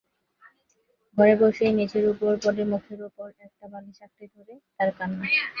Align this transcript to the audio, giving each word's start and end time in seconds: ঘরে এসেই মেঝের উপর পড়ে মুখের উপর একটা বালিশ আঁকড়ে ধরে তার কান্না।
ঘরে 1.17 1.33
এসেই 1.45 1.71
মেঝের 1.77 2.05
উপর 2.13 2.31
পড়ে 2.43 2.63
মুখের 2.71 2.99
উপর 3.07 3.27
একটা 3.45 3.65
বালিশ 3.71 3.97
আঁকড়ে 4.05 4.25
ধরে 4.35 4.53
তার 4.77 4.89
কান্না। 4.97 5.25